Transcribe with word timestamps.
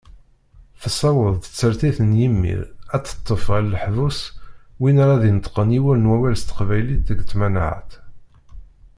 Tessaweḍ 0.81 1.35
tsertit 1.41 1.97
n 2.09 2.11
yimir, 2.19 2.61
ad 2.95 3.03
teṭṭef 3.05 3.43
ɣer 3.51 3.61
leḥbus 3.65 4.19
win 4.79 5.01
ara 5.03 5.21
d-ineṭṭqen 5.21 5.73
yiwen 5.75 6.03
n 6.05 6.09
wawal 6.09 6.35
s 6.37 6.43
teqbaylit 6.43 7.01
deg 7.09 7.19
tmanaɣt. 7.29 7.91